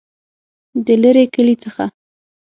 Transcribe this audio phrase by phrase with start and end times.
[0.85, 1.85] دلیري کلي څخه